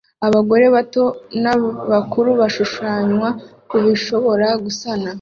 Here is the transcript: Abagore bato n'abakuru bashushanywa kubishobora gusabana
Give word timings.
Abagore 0.27 0.65
bato 0.75 1.03
n'abakuru 1.41 2.29
bashushanywa 2.39 3.29
kubishobora 3.69 4.47
gusabana 4.63 5.09